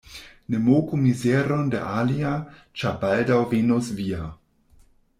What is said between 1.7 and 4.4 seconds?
de alia, ĉar baldaŭ venos via.